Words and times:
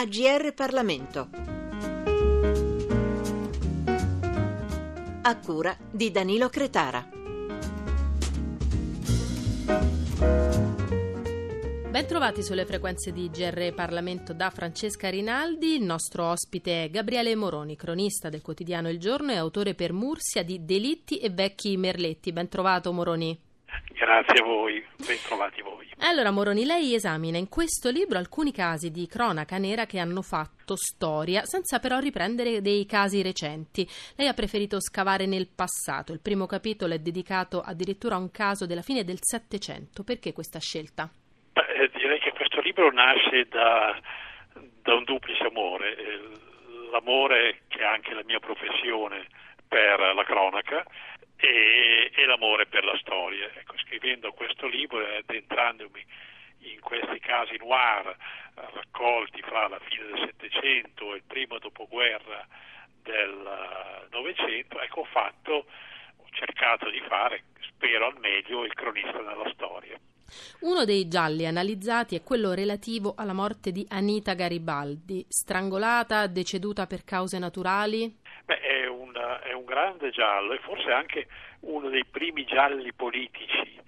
AGR 0.00 0.54
Parlamento. 0.54 1.28
A 5.22 5.38
cura 5.40 5.76
di 5.90 6.12
Danilo 6.12 6.48
Cretara. 6.48 7.04
Bentrovati 11.90 12.44
sulle 12.44 12.64
frequenze 12.64 13.10
di 13.10 13.28
GR 13.28 13.74
Parlamento 13.74 14.32
da 14.32 14.50
Francesca 14.50 15.10
Rinaldi. 15.10 15.74
Il 15.74 15.82
nostro 15.82 16.26
ospite 16.26 16.84
è 16.84 16.90
Gabriele 16.90 17.34
Moroni, 17.34 17.74
cronista 17.74 18.28
del 18.28 18.40
quotidiano 18.40 18.88
Il 18.88 19.00
Giorno 19.00 19.32
e 19.32 19.36
autore 19.36 19.74
per 19.74 19.92
Mursia 19.92 20.44
di 20.44 20.64
Delitti 20.64 21.18
e 21.18 21.30
vecchi 21.30 21.76
merletti. 21.76 22.30
Bentrovato 22.32 22.92
Moroni. 22.92 23.36
Grazie 23.98 24.42
a 24.42 24.44
voi, 24.44 24.80
bentrovati 25.04 25.60
voi. 25.60 25.90
Allora 25.98 26.30
Moroni, 26.30 26.64
lei 26.64 26.94
esamina 26.94 27.36
in 27.36 27.48
questo 27.48 27.90
libro 27.90 28.16
alcuni 28.16 28.52
casi 28.52 28.92
di 28.92 29.08
cronaca 29.08 29.58
nera 29.58 29.86
che 29.86 29.98
hanno 29.98 30.22
fatto 30.22 30.76
storia, 30.76 31.44
senza 31.44 31.80
però 31.80 31.98
riprendere 31.98 32.60
dei 32.60 32.86
casi 32.86 33.22
recenti. 33.22 33.84
Lei 34.16 34.28
ha 34.28 34.34
preferito 34.34 34.80
scavare 34.80 35.26
nel 35.26 35.48
passato. 35.48 36.12
Il 36.12 36.20
primo 36.20 36.46
capitolo 36.46 36.94
è 36.94 37.00
dedicato 37.00 37.60
addirittura 37.60 38.14
a 38.14 38.18
un 38.18 38.30
caso 38.30 38.66
della 38.66 38.82
fine 38.82 39.02
del 39.02 39.18
Settecento. 39.20 40.04
Perché 40.04 40.32
questa 40.32 40.60
scelta? 40.60 41.10
Beh, 41.52 41.90
direi 41.92 42.20
che 42.20 42.30
questo 42.30 42.60
libro 42.60 42.92
nasce 42.92 43.48
da, 43.50 43.98
da 44.80 44.94
un 44.94 45.02
duplice 45.02 45.42
amore. 45.42 45.96
L'amore 46.92 47.62
che 47.66 47.80
è 47.80 47.84
anche 47.84 48.14
la 48.14 48.22
mia 48.24 48.38
professione 48.38 49.26
per 49.68 50.00
la 50.14 50.24
cronaca 50.24 50.82
e, 51.36 52.10
e 52.14 52.26
l'amore 52.26 52.66
per 52.66 52.84
la 52.84 52.96
storia. 52.98 53.50
Ecco, 53.54 53.76
scrivendo 53.78 54.32
questo 54.32 54.66
libro 54.66 55.06
e 55.06 55.18
addentrandomi 55.18 56.04
in 56.60 56.80
questi 56.80 57.20
casi 57.20 57.56
noir 57.58 58.16
raccolti 58.54 59.40
fra 59.42 59.68
la 59.68 59.78
fine 59.78 60.06
del 60.06 60.26
Settecento 60.26 61.12
e 61.12 61.18
il 61.18 61.22
primo 61.26 61.58
dopoguerra 61.58 62.46
del 63.02 64.06
Novecento, 64.10 64.80
ecco, 64.80 65.00
ho 65.00 65.04
fatto, 65.04 65.52
ho 66.16 66.26
cercato 66.30 66.90
di 66.90 67.00
fare, 67.06 67.44
spero 67.60 68.06
al 68.06 68.18
meglio, 68.18 68.64
il 68.64 68.74
cronista 68.74 69.12
della 69.12 69.50
storia. 69.54 69.98
Uno 70.60 70.84
dei 70.84 71.08
gialli 71.08 71.46
analizzati 71.46 72.14
è 72.14 72.22
quello 72.22 72.52
relativo 72.52 73.14
alla 73.16 73.32
morte 73.32 73.72
di 73.72 73.86
Anita 73.88 74.34
Garibaldi, 74.34 75.24
strangolata, 75.26 76.26
deceduta 76.26 76.86
per 76.86 77.04
cause 77.04 77.38
naturali? 77.38 78.14
È 79.42 79.52
un, 79.52 79.64
grande 79.64 80.10
giallo 80.10 80.52
e 80.52 80.58
forse 80.58 80.90
anche 80.90 81.26
uno 81.60 81.88
dei 81.88 82.04
primi 82.04 82.44
gialli 82.44 82.92
politici 82.92 83.80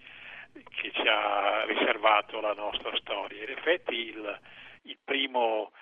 che 0.53 0.91
ci 0.93 1.07
ha 1.07 1.65
riservato 1.65 2.41
la 2.41 2.53
nostra 2.53 2.95
storia. 2.97 3.43
In 3.43 3.51
effetti 3.51 3.95
il, 3.95 4.41
il 4.83 4.99
primo 5.03 5.73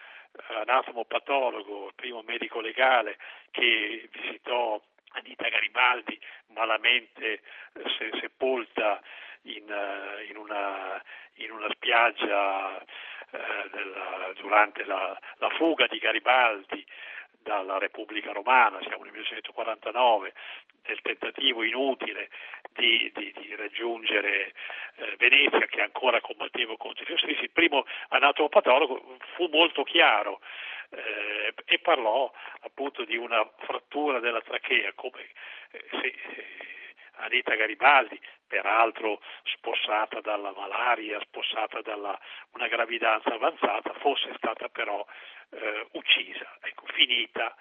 anatomopatologo, 0.46 1.88
il 1.88 1.94
primo 1.94 2.22
medico 2.22 2.60
legale 2.60 3.16
che 3.50 4.08
visitò 4.12 4.80
Anita 5.12 5.48
Garibaldi 5.48 6.18
malamente 6.48 7.40
se, 7.72 8.10
sepolta 8.20 9.00
in, 9.42 9.64
in, 10.28 10.36
una, 10.36 11.02
in, 11.34 11.50
una, 11.50 11.68
spiaggia 11.70 12.80
eh, 13.30 13.68
della, 13.70 14.32
durante 14.36 14.84
la, 14.84 15.18
la 15.36 15.48
fuga 15.50 15.86
di 15.86 15.98
Garibaldi 15.98 16.84
dalla 17.42 17.78
Repubblica 17.78 18.32
Romana, 18.32 18.78
siamo 18.80 19.04
nel 19.04 19.12
1949, 19.12 20.32
del 20.82 21.00
tentativo 21.02 21.62
inutile 21.62 22.30
di, 22.72 23.10
di, 23.14 23.32
di 23.36 23.54
raggiungere 23.54 24.52
eh, 24.96 25.16
Venezia 25.18 25.66
che 25.66 25.82
ancora 25.82 26.20
combatteva 26.20 26.76
contro 26.76 27.04
gli 27.06 27.12
austrici, 27.12 27.42
il 27.42 27.50
primo 27.50 27.84
anatomopatologo 28.08 29.18
fu 29.34 29.48
molto 29.52 29.82
chiaro 29.82 30.40
eh, 30.90 31.54
e 31.64 31.78
parlò 31.80 32.32
appunto 32.60 33.04
di 33.04 33.16
una 33.16 33.46
frattura 33.58 34.20
della 34.20 34.40
trachea, 34.40 34.92
come 34.94 35.22
eh, 35.70 35.84
se 35.90 36.06
eh, 36.06 36.14
Anita 37.20 37.54
Garibaldi, 37.54 38.18
peraltro 38.48 39.20
spossata 39.44 40.20
dalla 40.20 40.52
malaria, 40.52 41.20
spossata 41.20 41.80
da 41.82 42.18
una 42.52 42.66
gravidanza 42.68 43.32
avanzata, 43.32 43.92
fosse 44.00 44.32
stata 44.36 44.68
però 44.68 45.04
eh, 45.50 45.86
uccisa, 45.92 46.56
ecco, 46.62 46.86
finita 46.86 47.54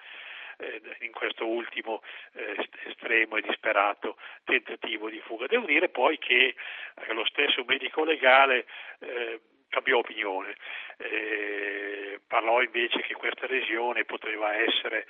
eh, 0.58 0.82
in 1.02 1.12
questo 1.12 1.46
ultimo 1.46 2.02
eh, 2.34 2.70
estremo 2.86 3.38
e 3.38 3.42
disperato 3.42 4.18
tentativo 4.44 5.10
di 5.10 5.20
fuga. 5.20 5.46
Devo 5.46 5.66
dire 5.66 5.90
poi 5.90 6.18
che 6.18 6.56
eh, 6.96 7.14
lo 7.14 7.26
stesso 7.26 7.64
medico 7.66 8.04
legale 8.04 8.66
eh, 9.00 9.42
cambiò 9.70 9.98
opinione, 9.98 10.56
eh, 10.98 12.22
parlò 12.28 12.62
invece 12.62 13.02
che 13.02 13.14
questa 13.16 13.46
lesione 13.48 14.06
poteva 14.06 14.56
essere 14.56 15.06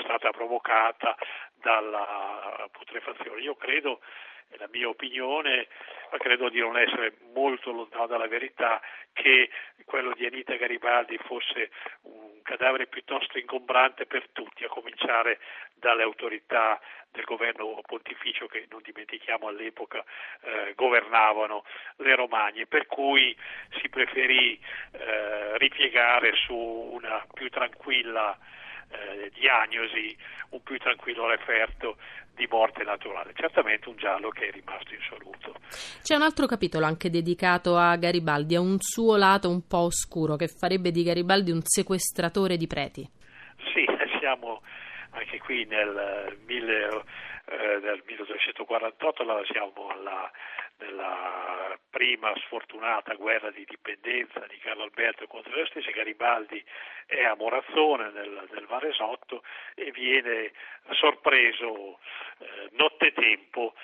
stata 0.00 0.30
provocata 0.30 1.16
dalla 1.54 2.68
putrefazione. 2.70 3.40
Io 3.40 3.54
credo 3.56 4.00
è 4.48 4.56
la 4.58 4.68
mia 4.70 4.88
opinione, 4.88 5.68
ma 6.10 6.18
credo 6.18 6.48
di 6.48 6.58
non 6.58 6.76
essere 6.78 7.16
molto 7.34 7.70
lontano 7.70 8.06
dalla 8.06 8.28
verità, 8.28 8.80
che 9.12 9.50
quello 9.84 10.12
di 10.14 10.26
Anita 10.26 10.54
Garibaldi 10.54 11.18
fosse 11.18 11.70
un 12.02 12.40
cadavere 12.42 12.86
piuttosto 12.86 13.38
ingombrante 13.38 14.06
per 14.06 14.28
tutti, 14.32 14.64
a 14.64 14.68
cominciare 14.68 15.38
dalle 15.74 16.02
autorità 16.02 16.80
del 17.10 17.24
governo 17.24 17.80
pontificio 17.86 18.46
che 18.46 18.66
non 18.70 18.80
dimentichiamo 18.82 19.48
all'epoca 19.48 20.04
eh, 20.42 20.72
governavano 20.74 21.64
le 21.96 22.14
Romagne, 22.14 22.66
per 22.66 22.86
cui 22.86 23.36
si 23.80 23.88
preferì 23.88 24.58
eh, 24.92 25.58
ripiegare 25.58 26.34
su 26.34 26.54
una 26.54 27.24
più 27.32 27.48
tranquilla 27.48 28.38
eh, 28.90 29.30
diagnosi, 29.34 30.16
un 30.50 30.62
più 30.62 30.78
tranquillo 30.78 31.26
referto 31.26 31.96
di 32.34 32.46
morte 32.48 32.84
naturale. 32.84 33.32
Certamente 33.34 33.88
un 33.88 33.96
giallo 33.96 34.30
che 34.30 34.48
è 34.48 34.50
rimasto 34.52 34.94
insoluto. 34.94 35.54
C'è 36.02 36.14
un 36.14 36.22
altro 36.22 36.46
capitolo 36.46 36.86
anche 36.86 37.10
dedicato 37.10 37.76
a 37.76 37.96
Garibaldi, 37.96 38.54
a 38.54 38.60
un 38.60 38.78
suo 38.78 39.16
lato 39.16 39.50
un 39.50 39.66
po' 39.66 39.88
oscuro 39.90 40.36
che 40.36 40.48
farebbe 40.48 40.90
di 40.90 41.02
Garibaldi 41.02 41.50
un 41.50 41.62
sequestratore 41.62 42.56
di 42.56 42.66
preti. 42.66 43.08
Sì, 43.74 43.84
siamo 44.20 44.62
anche 45.10 45.38
qui 45.38 45.64
nel, 45.64 46.38
mille, 46.46 47.02
eh, 47.50 47.78
nel 47.80 48.02
1248, 48.04 49.44
siamo 49.46 49.88
alla 49.88 50.30
nella 50.78 51.76
prima 51.90 52.32
sfortunata 52.44 53.14
guerra 53.14 53.50
di 53.50 53.64
dipendenza 53.68 54.46
di 54.48 54.58
Carlo 54.58 54.84
Alberto 54.84 55.26
contro 55.26 55.54
le 55.54 55.66
stesse, 55.66 55.90
Garibaldi 55.90 56.62
è 57.06 57.24
a 57.24 57.34
Morazzone 57.34 58.10
nel, 58.10 58.48
nel 58.50 58.66
Varesotto 58.66 59.42
e 59.74 59.90
viene 59.90 60.52
sorpreso 60.92 61.98
eh, 62.38 62.68
nottetempo 62.72 63.74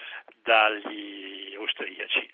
dagli 0.43 1.55
austriaci. 1.57 2.31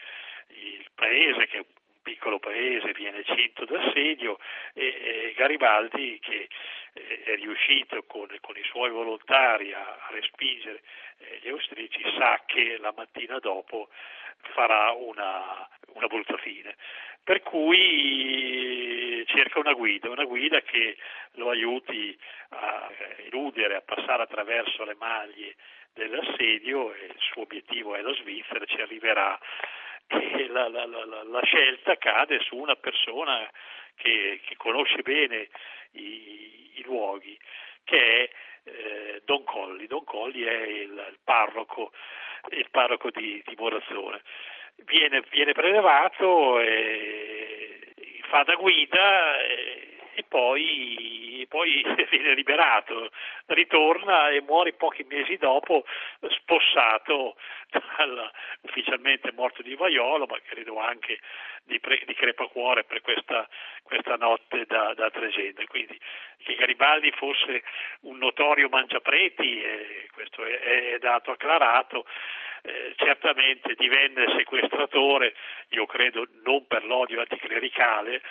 Il 0.48 0.90
paese, 0.94 1.46
che 1.46 1.56
è 1.56 1.60
un 1.60 1.79
piccolo 2.02 2.38
paese, 2.38 2.92
viene 2.92 3.22
cinto 3.24 3.64
d'assedio 3.64 4.38
e, 4.74 4.86
e 4.86 5.34
Garibaldi, 5.36 6.18
che 6.20 6.48
eh, 6.92 7.22
è 7.24 7.34
riuscito 7.36 8.02
con, 8.04 8.28
con, 8.40 8.56
i 8.56 8.64
suoi 8.64 8.90
volontari 8.90 9.72
a, 9.72 10.08
respingere 10.10 10.82
eh, 11.18 11.38
gli 11.42 11.48
austriaci, 11.48 12.02
sa 12.18 12.42
che 12.46 12.78
la 12.78 12.92
mattina 12.96 13.38
dopo 13.38 13.88
farà 14.54 14.92
una, 14.92 15.68
una 15.94 16.06
brutta 16.06 16.36
fine. 16.38 16.76
Per 17.22 17.42
cui 17.42 19.24
cerca 19.26 19.58
una 19.58 19.74
guida, 19.74 20.08
una 20.10 20.24
guida 20.24 20.60
che 20.62 20.96
lo 21.32 21.50
aiuti 21.50 22.18
a 22.50 22.90
eludere, 23.26 23.76
a 23.76 23.82
passare 23.82 24.22
attraverso 24.22 24.84
le 24.84 24.96
maglie 24.98 25.54
dell'assedio 25.94 26.92
e 26.94 27.04
il 27.06 27.16
suo 27.18 27.42
obiettivo 27.42 27.94
è 27.94 28.00
la 28.00 28.14
Svizzera, 28.14 28.64
ci 28.64 28.80
arriverà 28.80 29.38
e 30.10 30.48
la, 30.48 30.68
la, 30.68 30.86
la, 30.86 31.22
la 31.24 31.42
scelta 31.44 31.96
cade 31.96 32.40
su 32.40 32.56
una 32.56 32.76
persona 32.76 33.48
che, 33.96 34.40
che 34.44 34.56
conosce 34.56 35.02
bene 35.02 35.48
i, 35.92 36.72
i, 36.76 36.82
luoghi, 36.84 37.38
che 37.84 37.98
è 37.98 38.30
eh, 38.64 39.22
Don 39.24 39.44
Colli. 39.44 39.86
Don 39.86 40.04
Colli 40.04 40.42
è 40.42 40.62
il, 40.62 41.06
il 41.10 41.18
parroco 41.22 41.92
il 42.50 42.68
parroco 42.70 43.10
di, 43.10 43.42
di 43.44 43.54
Morazzone. 43.56 44.22
Viene, 44.86 45.22
viene 45.30 45.52
prelevato, 45.52 46.58
e 46.60 47.92
fa 48.28 48.42
da 48.44 48.54
guida 48.54 49.38
e, 49.40 49.98
e 50.14 50.24
poi, 50.26 51.44
poi, 51.48 51.84
viene 52.10 52.34
liberato, 52.34 53.10
ritorna 53.54 54.30
e 54.30 54.40
muore 54.40 54.72
pochi 54.72 55.04
mesi 55.08 55.36
dopo 55.36 55.84
spossato 56.28 57.36
dal 57.70 58.30
ufficialmente 58.62 59.32
morto 59.32 59.62
di 59.62 59.74
Vaiolo, 59.74 60.26
ma 60.26 60.38
credo 60.44 60.78
anche 60.78 61.18
di, 61.64 61.78
pre, 61.80 62.02
di 62.06 62.14
crepacuore 62.14 62.84
per 62.84 63.00
questa, 63.00 63.48
questa 63.82 64.16
notte 64.16 64.64
da, 64.66 64.94
da 64.94 65.10
Tregenda. 65.10 65.64
Quindi 65.66 65.98
che 66.42 66.54
Garibaldi 66.54 67.10
fosse 67.12 67.62
un 68.02 68.18
notorio 68.18 68.68
mangiapreti, 68.68 69.62
eh, 69.62 70.08
questo 70.12 70.44
è, 70.44 70.92
è 70.94 70.98
dato 70.98 71.30
acclarato, 71.32 72.06
eh, 72.62 72.92
certamente 72.96 73.74
divenne 73.74 74.26
sequestratore, 74.36 75.34
io 75.70 75.86
credo 75.86 76.26
non 76.44 76.66
per 76.66 76.84
l'odio 76.84 77.20
anticlericale, 77.20 78.22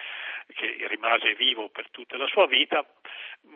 che 0.53 0.87
rimase 0.87 1.35
vivo 1.35 1.69
per 1.69 1.89
tutta 1.91 2.17
la 2.17 2.27
sua 2.27 2.47
vita, 2.47 2.83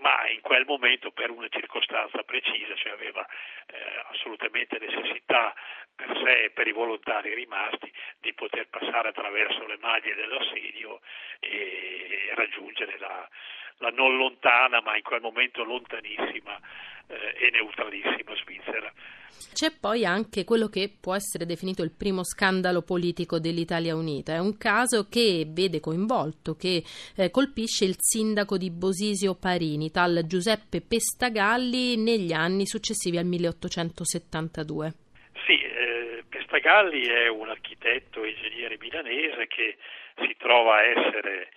ma 0.01 0.29
in 0.29 0.41
quel 0.41 0.65
momento 0.65 1.11
per 1.11 1.31
una 1.31 1.47
circostanza 1.49 2.21
precisa, 2.23 2.75
cioè 2.75 2.91
aveva 2.91 3.25
eh, 3.67 4.05
assolutamente 4.11 4.77
necessità 4.79 5.53
per 5.95 6.15
sé 6.23 6.43
e 6.43 6.49
per 6.51 6.67
i 6.67 6.71
volontari 6.71 7.33
rimasti 7.33 7.91
di 8.19 8.33
poter 8.33 8.67
passare 8.69 9.09
attraverso 9.09 9.65
le 9.65 9.77
maglie 9.79 10.15
dell'assedio 10.15 11.01
e 11.39 12.31
raggiungere 12.35 12.97
la, 12.99 13.27
la 13.77 13.89
non 13.89 14.15
lontana, 14.15 14.81
ma 14.81 14.95
in 14.95 15.03
quel 15.03 15.21
momento 15.21 15.63
lontanissima 15.63 16.59
eh, 17.07 17.35
e 17.37 17.49
neutralissima 17.51 18.35
Svizzera. 18.35 18.91
C'è 19.53 19.71
poi 19.79 20.05
anche 20.05 20.43
quello 20.43 20.67
che 20.67 20.91
può 20.99 21.13
essere 21.13 21.45
definito 21.45 21.83
il 21.83 21.91
primo 21.95 22.23
scandalo 22.23 22.81
politico 22.81 23.39
dell'Italia 23.39 23.95
Unita. 23.95 24.33
È 24.33 24.39
un 24.39 24.57
caso 24.57 25.07
che 25.07 25.45
vede 25.47 25.79
coinvolto, 25.79 26.55
che 26.55 26.83
eh, 27.15 27.29
colpisce 27.29 27.85
il 27.85 27.95
sindaco 27.97 28.57
di 28.57 28.71
Bosisio 28.71 29.35
Parini, 29.35 29.91
tal 29.91 30.23
Giuseppe 30.25 30.81
Pestagalli, 30.81 31.97
negli 31.97 32.33
anni 32.33 32.65
successivi 32.65 33.17
al 33.17 33.25
1872. 33.25 34.93
Sì, 35.45 35.61
eh, 35.61 36.23
Pestagalli 36.27 37.05
è 37.05 37.27
un 37.27 37.49
architetto 37.49 38.23
e 38.23 38.29
ingegnere 38.29 38.77
milanese 38.79 39.47
che 39.47 39.77
si 40.17 40.35
trova 40.37 40.77
a 40.77 40.83
essere 40.83 41.49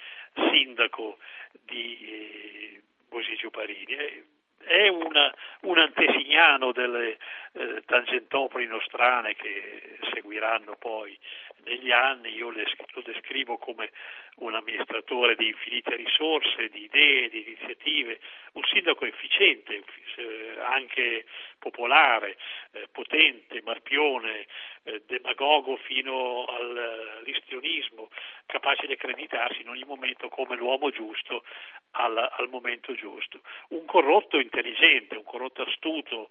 sindaco 0.51 1.19
di 1.65 1.99
eh, 2.03 2.83
Bosisio 3.09 3.51
Parini 3.51 4.35
è 4.67 4.89
una, 4.89 5.33
un 5.63 5.79
antesignano 5.79 6.73
delle 6.73 7.19
eh, 7.53 7.83
tangentopoli 7.87 8.67
nostrane 8.67 9.35
che 9.35 9.99
seguiranno 10.13 10.77
poi 10.77 11.17
negli 11.65 11.91
anni, 11.93 12.35
io 12.35 12.51
le, 12.51 12.65
lo 12.93 13.03
descrivo 13.03 13.59
come 13.59 13.91
un 14.39 14.55
amministratore 14.55 15.35
di 15.35 15.47
infinite 15.47 15.97
risorse, 15.97 16.69
di 16.69 16.85
idee, 16.85 17.29
di 17.31 17.43
iniziative, 17.47 18.21
un 18.53 18.63
sindaco 18.65 19.07
efficiente, 19.07 19.83
eh, 20.17 20.57
anche 20.61 21.25
popolare, 21.59 22.37
eh, 22.73 22.89
potente, 22.93 23.63
marpione, 23.65 24.47
eh, 24.85 25.03
demagogo 25.07 25.77
fino 25.77 26.45
all'istionismo, 26.45 28.11
capace 28.45 28.87
di 28.87 28.93
accreditarsi 28.93 29.63
in 29.63 29.71
ogni 29.71 29.85
momento 29.85 30.29
come 30.29 30.57
l'uomo 30.57 30.91
giusto 30.91 31.45
al, 31.93 32.17
al 32.17 32.49
momento 32.49 32.95
giusto. 32.95 33.41
Un 33.69 33.87
corrotto 33.87 34.39
intelligente, 34.39 35.17
un 35.17 35.25
corrotto 35.25 35.63
astuto, 35.63 36.29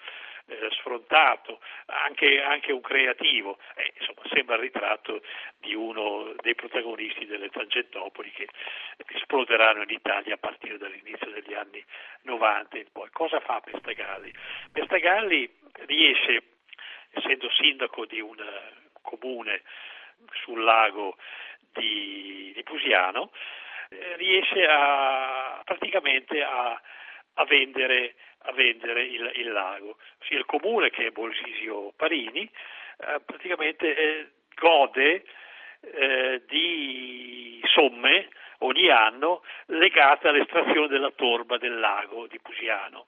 eh, 0.48 0.70
sfrontato, 0.72 1.60
anche, 1.88 2.42
anche, 2.42 2.72
un 2.72 2.82
creativo. 2.82 3.58
Eh, 3.76 3.94
insomma, 3.98 4.22
sembra 4.32 4.56
il 4.56 4.62
ritratto 4.62 5.22
di 5.58 5.74
uno 5.74 6.34
dei 6.42 6.56
protagonisti 6.56 7.26
delle 7.26 7.50
Tangentopoli 7.50 8.32
che 8.32 8.48
esploderanno 9.08 9.84
in 9.84 9.90
Italia 9.90 10.36
a 10.36 10.38
partire 10.38 10.78
dall'inizio 10.78 11.30
degli 11.32 11.54
anni 11.54 11.84
90 12.24 12.78
in 12.78 12.92
poi. 12.92 13.10
Cosa 13.12 13.40
fa 13.40 13.62
Pestagalli? 13.62 14.34
Pestagalli 14.72 15.50
riesce, 15.86 16.44
essendo 17.12 17.50
sindaco 17.52 18.06
di 18.06 18.20
un 18.20 18.36
comune 19.02 19.64
sul 20.44 20.64
lago 20.64 21.18
di, 21.74 22.52
di 22.54 22.64
Pusiano, 22.64 23.32
eh, 23.90 24.16
riesce 24.18 24.66
a, 24.68 25.62
praticamente 25.64 26.42
a, 26.44 26.80
a 27.34 27.46
vendere 27.46 28.16
a 28.46 28.52
vendere 28.54 29.04
il, 29.04 29.32
il 29.36 29.52
lago. 29.52 29.98
Sia 30.28 30.38
il 30.38 30.46
comune 30.46 30.90
che 30.90 31.12
Bolsisio 31.12 31.94
Parini 31.96 32.44
eh, 32.98 33.20
praticamente 33.26 33.96
eh, 33.96 34.28
gode 34.56 35.26
eh, 35.82 36.44
di 36.48 37.62
somme 37.66 38.30
ogni 38.60 38.90
anno 38.90 39.44
legate 39.68 40.28
all'estrazione 40.28 40.88
della 40.88 41.12
torba 41.12 41.58
del 41.58 41.80
lago 41.80 42.28
di 42.28 42.40
Pusiano. 42.40 43.08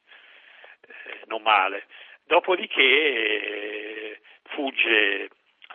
non 1.27 1.41
male. 1.43 1.87
Dopodiché 2.25 2.83
eh, 2.83 4.21
fugge, 4.51 5.31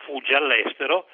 fugge, 0.05 0.35
all'estero 0.35 1.09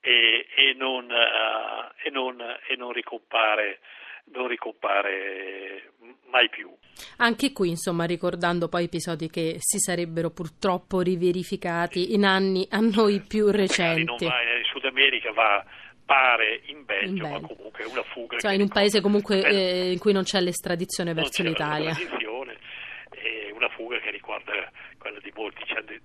e, 0.00 0.46
e, 0.54 0.74
non, 0.74 1.08
uh, 1.08 1.90
e, 2.02 2.10
non, 2.10 2.38
e 2.66 2.76
non 2.76 2.92
ricompare 2.92 3.80
non 4.26 4.46
ricompare 4.46 5.92
mai 6.32 6.48
più. 6.48 6.74
Anche 7.18 7.52
qui, 7.52 7.68
insomma, 7.70 8.04
ricordando 8.04 8.68
poi 8.68 8.84
episodi 8.84 9.28
che 9.30 9.56
si 9.58 9.78
sarebbero 9.78 10.30
purtroppo 10.30 11.00
riverificati 11.00 12.14
in 12.14 12.24
anni 12.24 12.66
a 12.70 12.80
noi 12.80 13.20
più 13.20 13.50
recenti. 13.50 14.24
Non 14.24 14.30
va 14.30 14.42
in 14.42 14.64
Sud 14.64 14.84
America, 14.84 15.32
va 15.32 15.64
pare 16.04 16.62
in 16.66 16.84
Belgio, 16.84 17.08
in 17.08 17.18
Belgio. 17.18 17.40
ma 17.40 17.46
comunque 17.46 17.84
è 17.84 17.86
una 17.86 18.02
fuga. 18.02 18.38
Cioè 18.38 18.54
in 18.54 18.62
un 18.62 18.68
paese 18.68 19.00
comunque 19.00 19.42
eh, 19.42 19.92
in 19.92 19.98
cui 19.98 20.12
non 20.12 20.24
c'è 20.24 20.40
l'estradizione 20.40 21.14
verso 21.14 21.42
l'Italia. 21.42 21.92
è 21.92 23.50
una 23.52 23.68
fuga 23.68 23.98
che 24.00 24.10
ricorda 24.10 24.52
quella 24.98 25.18
di 25.20 25.32
molti 25.34 25.62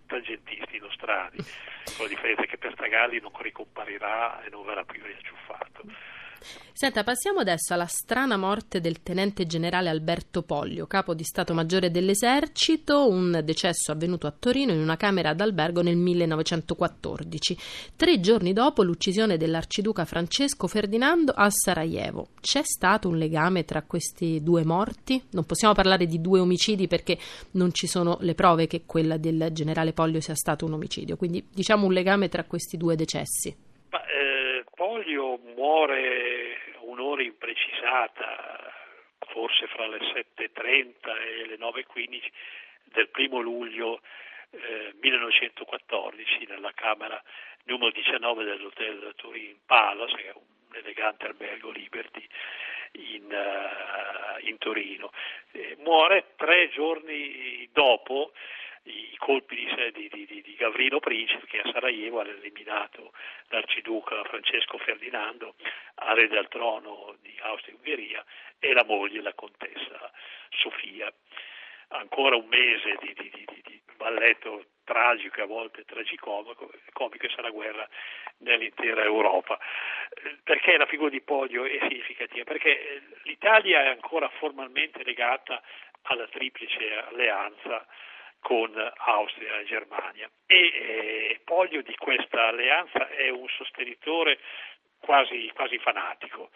tangentisti 0.08 0.80
nostrani, 0.80 1.38
con 1.96 2.06
la 2.06 2.08
differenza 2.08 2.44
che 2.44 2.58
per 2.58 2.74
Stagalli 2.74 3.20
non 3.20 3.32
ricomparirà 3.40 4.44
e 4.44 4.50
non 4.50 4.66
verrà 4.66 4.84
più 4.84 5.02
riacciuffato. 5.04 5.67
Senta, 6.78 7.04
passiamo 7.04 7.40
adesso 7.40 7.74
alla 7.74 7.88
strana 7.88 8.38
morte 8.38 8.80
del 8.80 9.02
tenente 9.02 9.48
generale 9.48 9.90
Alberto 9.90 10.44
Pollio, 10.44 10.86
capo 10.86 11.16
di 11.16 11.24
Stato 11.24 11.56
Maggiore 11.56 11.90
dell'Esercito, 11.90 13.10
un 13.10 13.42
decesso 13.44 13.92
avvenuto 13.92 14.28
a 14.28 14.32
Torino 14.38 14.74
in 14.74 14.80
una 14.80 14.96
camera 14.96 15.34
d'albergo 15.34 15.82
nel 15.82 15.96
1914. 15.96 17.58
Tre 17.96 18.20
giorni 18.20 18.54
dopo 18.54 18.84
l'uccisione 18.84 19.38
dell'arciduca 19.38 20.06
Francesco 20.06 20.68
Ferdinando 20.68 21.32
a 21.36 21.50
Sarajevo. 21.50 22.28
C'è 22.40 22.62
stato 22.62 23.10
un 23.10 23.18
legame 23.18 23.66
tra 23.66 23.82
questi 23.82 24.44
due 24.44 24.64
morti? 24.64 25.20
Non 25.32 25.48
possiamo 25.48 25.74
parlare 25.74 26.06
di 26.06 26.22
due 26.22 26.42
omicidi 26.42 26.86
perché 26.86 27.18
non 27.54 27.74
ci 27.74 27.88
sono 27.88 28.20
le 28.22 28.36
prove 28.36 28.68
che 28.68 28.84
quella 28.86 29.18
del 29.18 29.50
generale 29.52 29.94
Pollio 29.94 30.22
sia 30.22 30.36
stato 30.36 30.68
un 30.68 30.74
omicidio, 30.74 31.18
quindi 31.18 31.44
diciamo 31.52 31.88
un 31.88 31.94
legame 31.94 32.30
tra 32.30 32.44
questi 32.44 32.78
due 32.78 32.96
decessi. 32.96 33.56
Ma, 33.90 34.00
eh, 34.02 34.64
Pollio 34.76 35.40
muore 35.56 36.37
un'ora 37.18 37.24
imprecisata, 37.24 38.74
forse 39.32 39.68
fra 39.68 39.88
le 39.88 39.98
7.30 39.98 41.22
e 41.22 41.46
le 41.48 41.58
9.15 41.58 42.32
del 42.84 43.10
primo 43.10 43.40
luglio 43.40 44.02
eh, 44.52 44.94
1914 45.02 46.46
nella 46.48 46.72
camera 46.74 47.22
numero 47.64 47.92
19 47.92 48.44
dell'hotel 48.44 49.14
Turin 49.16 49.58
Palace, 49.66 50.16
che 50.16 50.30
è 50.30 50.34
un 50.34 50.76
elegante 50.76 51.26
albergo 51.26 51.72
Liberty 51.72 52.26
in, 52.92 53.26
uh, 53.26 54.48
in 54.48 54.58
Torino. 54.58 55.12
Eh, 55.52 55.76
muore 55.80 56.34
tre 56.38 56.70
giorni 56.70 57.68
dopo 57.74 58.32
i 58.88 59.18
colpi 59.18 59.56
di, 59.94 60.10
di, 60.10 60.26
di, 60.26 60.42
di 60.42 60.56
Gavrino 60.56 61.00
Principe 61.00 61.46
che 61.48 61.60
a 61.60 61.72
Sarajevo 61.72 62.20
ha 62.20 62.28
eliminato 62.28 63.12
l'arciduca 63.50 64.24
Francesco 64.24 64.78
Ferdinando, 64.78 65.56
erede 65.96 66.38
al 66.38 66.48
trono 66.48 67.07
Austria-Ungheria, 67.42 68.24
e 68.60 68.74
la 68.74 68.84
moglie, 68.84 69.22
la 69.22 69.34
contessa 69.34 70.12
Sofia. 70.50 71.12
Ancora 71.90 72.36
un 72.36 72.48
mese 72.48 72.98
di, 73.00 73.14
di, 73.14 73.32
di, 73.32 73.46
di 73.64 73.82
balletto 73.96 74.66
tragico 74.84 75.40
e 75.40 75.44
a 75.44 75.48
volte 75.48 75.84
tragicomico 75.84 76.72
comico 76.94 77.26
e 77.26 77.30
sarà 77.30 77.50
guerra 77.50 77.88
nell'intera 78.40 79.04
Europa. 79.04 79.60
Perché 80.44 80.78
la 80.78 80.86
figura 80.86 81.10
di 81.10 81.22
Podio 81.22 81.66
è 81.66 81.78
significativa? 81.88 82.44
Perché 82.44 83.04
l'Italia 83.24 83.84
è 83.84 83.88
ancora 83.88 84.30
formalmente 84.30 85.04
legata 85.04 85.62
alla 86.04 86.28
triplice 86.28 86.94
alleanza 87.10 87.86
con 88.40 88.72
Austria 88.98 89.60
e 89.60 89.66
Germania. 89.66 90.30
E 90.46 90.56
eh, 90.56 91.42
Poglio 91.44 91.82
di 91.82 91.96
questa 91.96 92.48
alleanza 92.48 93.10
è 93.10 93.30
un 93.30 93.48
sostenitore 93.50 94.40
quasi, 95.00 95.52
quasi 95.54 95.78
fanatico. 95.80 96.52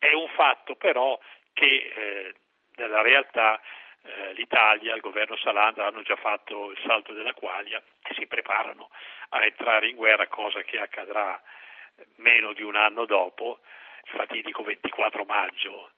È 0.00 0.12
un 0.14 0.28
fatto 0.28 0.76
però 0.76 1.20
che 1.52 1.66
eh, 1.66 2.34
nella 2.76 3.02
realtà 3.02 3.60
eh, 4.02 4.32
l'Italia, 4.32 4.94
il 4.94 5.02
governo 5.02 5.36
Salanda 5.36 5.84
hanno 5.84 6.00
già 6.00 6.16
fatto 6.16 6.70
il 6.70 6.78
salto 6.86 7.12
della 7.12 7.34
quaglia 7.34 7.82
e 8.02 8.14
si 8.14 8.26
preparano 8.26 8.88
a 9.28 9.44
entrare 9.44 9.88
in 9.88 9.96
guerra, 9.96 10.26
cosa 10.28 10.62
che 10.62 10.80
accadrà 10.80 11.38
meno 12.16 12.54
di 12.54 12.62
un 12.62 12.76
anno 12.76 13.04
dopo, 13.04 13.60
il 14.04 14.10
fatidico 14.16 14.62
24 14.62 15.24
maggio 15.24 15.90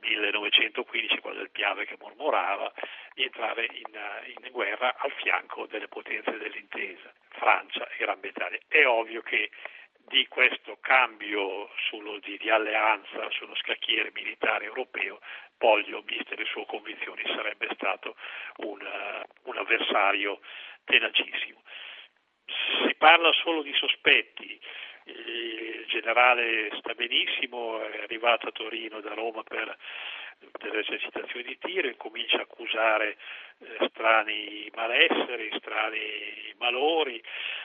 1915, 0.00 1.20
quello 1.20 1.38
del 1.38 1.50
Piave 1.50 1.86
che 1.86 1.96
mormorava, 1.98 2.70
di 3.14 3.22
entrare 3.22 3.64
in, 3.72 3.98
in, 4.42 4.50
guerra 4.52 4.94
al 4.98 5.12
fianco 5.12 5.64
delle 5.64 5.88
potenze 5.88 6.36
dell'intesa, 6.36 7.10
Francia 7.30 7.88
e 7.88 7.96
Gran 7.96 8.20
Bretagna. 8.20 8.58
È 8.68 8.84
ovvio 8.84 9.22
che 9.22 9.50
di 10.08 10.26
questo 10.28 10.78
cambio 10.80 11.68
sullo, 11.88 12.18
di, 12.20 12.36
di, 12.38 12.50
alleanza 12.50 13.28
sullo 13.30 13.54
scacchiere 13.56 14.10
militare 14.14 14.64
europeo, 14.64 15.20
Poglio, 15.58 16.02
viste 16.02 16.36
le 16.36 16.44
sue 16.44 16.66
convinzioni, 16.66 17.22
sarebbe 17.24 17.68
stato 17.72 18.14
un, 18.58 18.78
uh, 18.80 19.48
un 19.50 19.56
avversario 19.56 20.40
tenacissimo. 20.84 21.62
Si 22.44 22.94
parla 22.96 23.32
solo 23.32 23.62
di 23.62 23.72
sospetti, 23.72 24.60
il 25.06 25.84
generale 25.88 26.70
sta 26.78 26.94
benissimo, 26.94 27.80
è 27.80 28.02
arrivato 28.02 28.48
a 28.48 28.52
Torino 28.52 29.00
da 29.00 29.14
Roma 29.14 29.42
per 29.42 29.76
delle 30.58 30.80
esercitazioni 30.80 31.44
di 31.44 31.58
tiro 31.58 31.88
e 31.88 31.96
comincia 31.96 32.38
a 32.38 32.42
accusare 32.42 33.16
eh, 33.58 33.88
strani 33.90 34.70
malesseri, 34.74 35.50
strani 35.56 36.54
malori, 36.58 37.22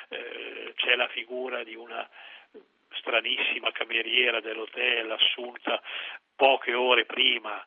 eh, 0.10 0.74
c'è 0.76 0.96
la 0.96 1.08
figura 1.10 1.64
di 1.64 1.76
una 1.76 2.08
stranissima 2.94 3.72
cameriera 3.72 4.40
dell'hotel 4.40 5.12
assunta 5.12 5.82
poche 6.36 6.74
ore 6.74 7.06
prima 7.06 7.66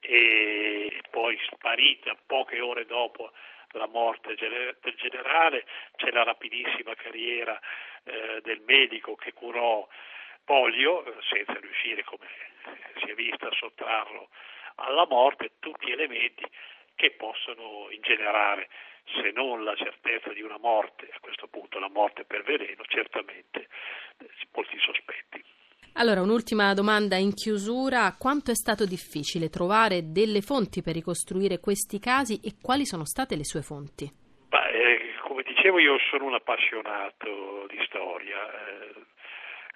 e 0.00 1.00
poi 1.10 1.38
sparita 1.50 2.16
poche 2.26 2.60
ore 2.60 2.84
dopo 2.84 3.32
la 3.70 3.86
morte 3.86 4.34
del 4.36 4.94
generale, 4.96 5.64
c'è 5.96 6.10
la 6.10 6.22
rapidissima 6.22 6.94
carriera 6.94 7.58
eh, 8.04 8.40
del 8.42 8.62
medico 8.66 9.14
che 9.14 9.32
curò 9.32 9.86
Polio 10.44 11.02
senza 11.28 11.58
riuscire, 11.58 12.04
come 12.04 12.26
si 13.00 13.10
è 13.10 13.14
visto, 13.14 13.46
a 13.46 13.56
sottrarlo 13.58 14.28
alla 14.76 15.06
morte, 15.06 15.52
tutti 15.58 15.90
elementi 15.90 16.44
che 16.94 17.12
possono 17.12 17.88
ingenerare, 17.90 18.68
se 19.04 19.30
non 19.32 19.64
la 19.64 19.74
certezza 19.74 20.32
di 20.32 20.42
una 20.42 20.58
morte, 20.58 21.08
a 21.12 21.18
questo 21.20 21.48
punto 21.48 21.78
la 21.78 21.88
morte 21.88 22.24
per 22.24 22.42
veleno, 22.42 22.84
certamente 22.86 23.68
eh, 24.18 24.28
molti 24.52 24.78
sospetti. 24.78 25.42
Allora, 25.96 26.22
un'ultima 26.22 26.74
domanda 26.74 27.16
in 27.16 27.34
chiusura. 27.34 28.16
Quanto 28.18 28.50
è 28.50 28.54
stato 28.54 28.84
difficile 28.84 29.48
trovare 29.48 30.10
delle 30.10 30.40
fonti 30.40 30.82
per 30.82 30.94
ricostruire 30.94 31.60
questi 31.60 32.00
casi 32.00 32.40
e 32.42 32.54
quali 32.60 32.84
sono 32.84 33.04
state 33.04 33.36
le 33.36 33.44
sue 33.44 33.62
fonti? 33.62 34.23
Dicevo, 35.44 35.78
io 35.78 35.98
sono 36.10 36.24
un 36.24 36.34
appassionato 36.34 37.66
di 37.68 37.78
storia. 37.84 38.38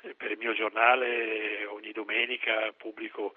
Eh, 0.03 0.15
per 0.17 0.31
il 0.31 0.39
mio 0.39 0.55
giornale 0.55 1.67
ogni 1.67 1.93
domenica 1.93 2.73
pubblico 2.77 3.35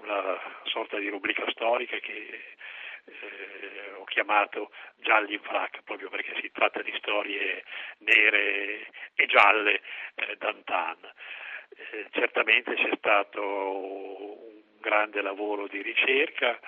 una 0.00 0.38
sorta 0.64 0.98
di 0.98 1.08
rubrica 1.08 1.44
storica 1.50 1.96
che 1.98 2.56
eh, 3.04 3.92
ho 3.96 4.04
chiamato 4.04 4.72
Gialli 4.96 5.34
in 5.34 5.40
frac, 5.40 5.82
proprio 5.84 6.08
perché 6.08 6.34
si 6.40 6.50
tratta 6.50 6.82
di 6.82 6.92
storie 6.96 7.62
nere 7.98 8.88
e 9.14 9.26
gialle 9.26 9.80
eh, 10.16 10.36
d'antan. 10.36 10.98
Eh, 11.70 12.06
certamente 12.10 12.74
c'è 12.74 12.90
stato 12.96 13.40
un 13.40 14.62
grande 14.80 15.20
lavoro 15.22 15.68
di 15.68 15.80
ricerca, 15.82 16.58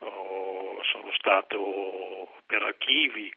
oh, 0.00 0.82
sono 0.82 1.12
stato 1.12 2.40
per 2.46 2.62
archivi, 2.62 3.32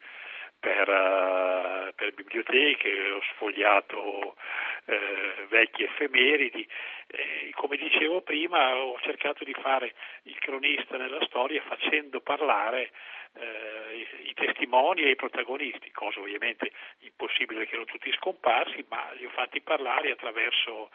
per, 0.62 0.88
uh, 0.88 1.92
per 1.96 2.14
biblioteche, 2.14 3.10
ho 3.10 3.20
sfogliato 3.34 4.36
eh, 4.84 5.46
vecchi 5.48 5.82
effemeridi. 5.82 6.66
Eh, 7.08 7.50
come 7.54 7.76
dicevo 7.76 8.20
prima, 8.20 8.76
ho 8.76 8.96
cercato 9.00 9.42
di 9.42 9.54
fare 9.54 9.92
il 10.22 10.38
cronista 10.38 10.96
nella 10.96 11.24
storia 11.26 11.60
facendo 11.62 12.20
parlare 12.20 12.92
eh, 13.34 14.06
i, 14.24 14.34
testimoni 14.34 15.02
e 15.02 15.10
i 15.10 15.16
protagonisti, 15.16 15.90
cosa 15.90 16.20
ovviamente 16.20 16.70
impossibile 17.00 17.64
che 17.64 17.72
erano 17.72 17.86
tutti 17.86 18.12
scomparsi, 18.12 18.84
ma 18.88 19.10
li 19.16 19.24
ho 19.24 19.30
fatti 19.30 19.60
parlare 19.62 20.12
attraverso 20.12 20.90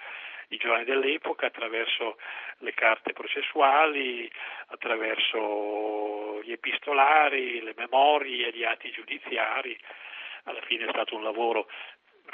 i 0.49 0.57
giornali 0.57 0.85
dell'epoca, 0.85 1.47
attraverso 1.47 2.17
le 2.59 2.73
carte 2.73 3.13
processuali, 3.13 4.31
attraverso 4.67 6.41
gli 6.43 6.51
epistolari, 6.51 7.61
le 7.61 7.73
memorie, 7.75 8.51
gli 8.51 8.63
atti 8.63 8.91
giudiziari. 8.91 9.77
Alla 10.43 10.61
fine 10.61 10.85
è 10.85 10.89
stato 10.89 11.15
un 11.15 11.23
lavoro 11.23 11.67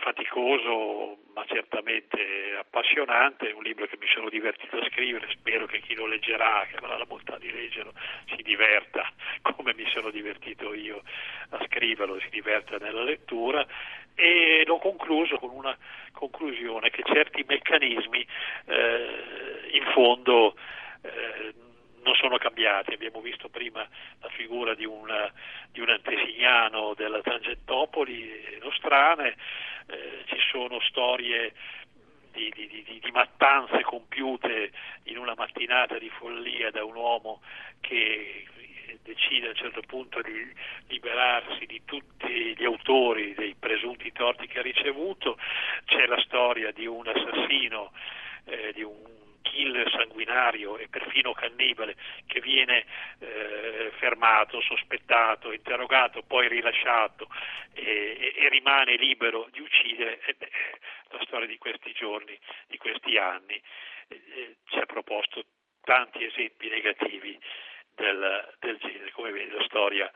faticoso 0.03 1.17
ma 1.33 1.45
certamente 1.47 2.55
appassionante, 2.59 3.49
è 3.49 3.53
un 3.53 3.63
libro 3.63 3.87
che 3.87 3.97
mi 3.97 4.07
sono 4.13 4.29
divertito 4.29 4.77
a 4.77 4.85
scrivere, 4.89 5.27
spero 5.31 5.65
che 5.65 5.79
chi 5.79 5.95
lo 5.95 6.05
leggerà, 6.05 6.67
che 6.69 6.75
avrà 6.75 6.97
la 6.97 7.05
bontà 7.05 7.37
di 7.37 7.49
leggerlo, 7.49 7.93
si 8.27 8.43
diverta 8.43 9.09
come 9.55 9.73
mi 9.73 9.89
sono 9.89 10.09
divertito 10.11 10.73
io 10.73 11.01
a 11.49 11.65
scriverlo, 11.65 12.19
si 12.19 12.29
diverta 12.29 12.77
nella 12.77 13.03
lettura 13.03 13.65
e 14.13 14.63
l'ho 14.65 14.77
concluso 14.77 15.37
con 15.37 15.49
una 15.49 15.75
conclusione 16.11 16.89
che 16.89 17.01
certi 17.05 17.43
meccanismi 17.47 18.27
eh, 18.65 19.69
in 19.71 19.83
fondo 19.93 20.55
eh, 21.01 21.53
non 22.03 22.13
sono 22.15 22.37
cambiati. 22.37 22.93
Abbiamo 22.93 23.21
visto 23.21 23.49
prima 23.49 23.87
la 24.21 24.29
figura 24.29 24.75
di 24.75 24.85
un, 24.85 25.07
di 25.71 25.79
un 25.79 25.89
antesignano 25.89 26.93
della 26.93 27.21
Tangentopoli 27.21 28.59
nostrane, 28.61 29.35
eh, 29.87 30.23
ci 30.25 30.37
sono 30.51 30.79
storie 30.81 31.53
di, 32.31 32.51
di, 32.53 32.67
di, 32.67 32.99
di, 32.99 33.11
mattanze 33.11 33.81
compiute 33.81 34.71
in 35.03 35.17
una 35.17 35.33
mattinata 35.35 35.99
di 35.99 36.09
follia 36.09 36.71
da 36.71 36.83
un 36.83 36.95
uomo 36.95 37.41
che 37.79 38.47
decide 39.03 39.47
a 39.47 39.49
un 39.49 39.55
certo 39.55 39.81
punto 39.85 40.21
di 40.21 40.51
liberarsi 40.87 41.65
di 41.65 41.81
tutti 41.85 42.55
gli 42.55 42.63
autori 42.63 43.33
dei 43.35 43.55
presunti 43.57 44.11
torti 44.11 44.47
che 44.47 44.59
ha 44.59 44.63
ricevuto, 44.63 45.37
c'è 45.85 46.05
la 46.07 46.19
storia 46.21 46.71
di 46.71 46.87
un 46.87 47.07
assassino, 47.07 47.91
eh, 48.45 48.71
di 48.73 48.81
un 48.81 49.21
killer 49.41 49.89
sanguinario 49.91 50.77
e 50.77 50.87
perfino 50.87 51.33
cannibale 51.33 51.95
che 52.25 52.39
viene 52.39 52.85
eh, 53.19 53.91
fermato, 54.13 54.61
sospettato, 54.61 55.51
interrogato, 55.51 56.21
poi 56.21 56.47
rilasciato 56.47 57.27
e, 57.73 58.33
e, 58.35 58.49
rimane 58.49 58.95
libero 58.95 59.47
di 59.51 59.59
uccidere, 59.59 60.19
beh, 60.37 60.49
la 61.09 61.19
storia 61.25 61.47
di 61.47 61.57
questi 61.57 61.91
giorni, 61.93 62.37
di 62.67 62.77
questi 62.77 63.17
anni, 63.17 63.59
eh, 64.07 64.57
ci 64.65 64.77
ha 64.77 64.85
proposto 64.85 65.43
tanti 65.81 66.23
esempi 66.23 66.69
negativi 66.69 67.39
del, 67.95 68.55
del 68.59 68.77
genere. 68.77 69.11
Come 69.11 69.31
vedi 69.31 69.51
la 69.51 69.63
storia 69.63 70.11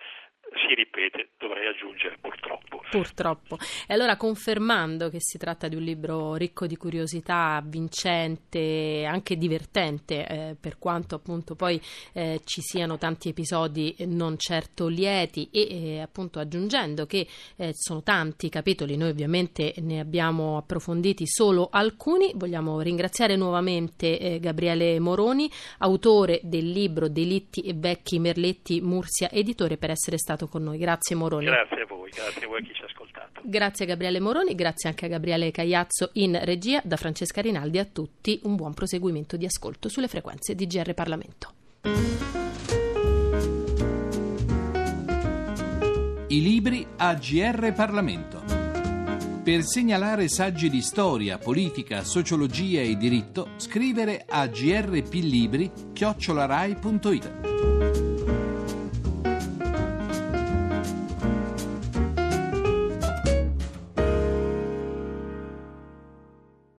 si 0.56 0.74
ripete, 0.74 1.30
dovrei 1.38 1.68
aggiungere 1.68 2.18
purtroppo. 2.20 2.82
Purtroppo. 2.90 3.58
E 3.88 3.94
allora 3.94 4.16
confermando 4.16 5.10
che 5.10 5.18
si 5.20 5.38
tratta 5.38 5.68
di 5.68 5.76
un 5.76 5.84
libro 5.84 6.36
ricco 6.36 6.68
di 6.68 6.78
curiosità, 6.78 7.62
vincente, 7.66 9.06
anche 9.06 9.38
divertente, 9.38 10.26
eh, 10.28 10.56
per 10.60 10.78
quanto 10.80 11.16
appunto 11.16 11.56
poi 11.56 11.80
eh, 12.14 12.42
ci 12.46 12.62
siano 12.62 12.98
tanti 12.98 13.30
episodi 13.30 13.96
non 14.06 14.38
certo 14.38 14.88
lieti 14.88 15.50
e 15.52 15.96
eh, 15.96 16.00
appunto 16.00 16.40
aggiungendo 16.40 17.06
che 17.06 17.28
eh, 17.58 17.72
sono 17.74 18.04
tanti 18.04 18.50
capitoli, 18.50 18.96
noi 18.96 19.10
ovviamente 19.10 19.74
ne 19.80 20.00
abbiamo 20.00 20.58
approfonditi 20.58 21.28
solo 21.28 21.68
alcuni, 21.72 22.32
vogliamo 22.36 22.80
ringraziare 22.80 23.36
nuovamente 23.36 24.18
eh, 24.20 24.40
Gabriele 24.40 25.00
Moroni, 25.00 25.50
autore 25.80 26.40
del 26.44 26.70
libro 26.70 27.10
Delitti 27.10 27.62
e 27.62 27.74
vecchi 27.74 28.20
Merletti 28.20 28.82
Mursia, 28.82 29.30
editore 29.30 29.78
per 29.78 29.92
essere 29.92 30.18
stato 30.18 30.37
stato 30.38 30.48
con 30.48 30.64
noi. 30.64 30.78
Grazie 30.78 31.16
Moroni. 31.16 31.46
Grazie 31.46 31.82
a 31.82 31.86
voi, 31.88 32.12
grazie 32.12 32.46
a 32.46 32.48
voi 32.48 32.64
chi 32.64 32.74
ci 32.74 32.84
ha 32.84 32.86
ascoltato. 32.86 33.42
Grazie 33.44 33.86
a 33.86 33.88
Gabriele 33.88 34.20
Moroni, 34.20 34.54
grazie 34.56 34.90
anche 34.90 35.06
a 35.06 35.10
Gabriele 35.10 35.52
Cagliazzo 35.52 36.12
in 36.14 36.40
regia. 36.44 36.80
Da 36.84 36.96
Francesca 36.96 37.42
Rinaldi 37.42 37.80
a 37.80 37.86
tutti 37.86 38.40
un 38.44 38.56
buon 38.56 38.74
proseguimento 38.74 39.36
di 39.36 39.46
ascolto 39.46 39.90
sulle 39.90 40.08
frequenze 40.08 40.56
di 40.56 40.68
GR 40.68 40.94
Parlamento. 40.94 41.54
I 46.30 46.42
libri 46.42 46.86
a 46.98 47.14
GR 47.16 47.74
Parlamento. 47.74 48.44
Per 49.44 49.64
segnalare 49.64 50.28
saggi 50.28 50.70
di 50.70 50.82
storia, 50.82 51.38
politica, 51.38 52.04
sociologia 52.04 52.82
e 52.82 52.98
diritto, 52.98 53.52
scrivere 53.56 54.26
a 54.28 54.46
grplibri 54.46 55.72
chiocciolarai.it. 55.94 57.57